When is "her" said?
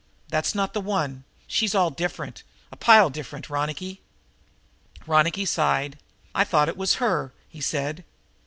6.95-7.33